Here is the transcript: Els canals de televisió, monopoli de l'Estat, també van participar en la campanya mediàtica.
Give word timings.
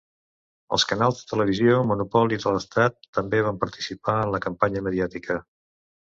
Els 0.75 0.83
canals 0.91 1.17
de 1.17 1.25
televisió, 1.33 1.75
monopoli 1.89 2.39
de 2.43 2.53
l'Estat, 2.55 2.97
també 3.17 3.41
van 3.49 3.59
participar 3.65 4.15
en 4.23 4.33
la 4.37 4.41
campanya 4.47 4.83
mediàtica. 4.87 5.37